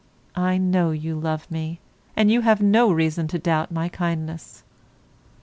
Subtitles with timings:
[0.35, 1.79] I know you love me,
[2.15, 4.63] and you have no reason to doubt my kindness.